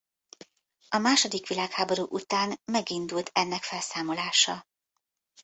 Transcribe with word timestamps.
A 0.89 0.97
második 0.97 1.47
világháború 1.47 2.05
után 2.09 2.59
megindult 2.65 3.29
ennek 3.33 3.63
felszámolása. 3.63 4.65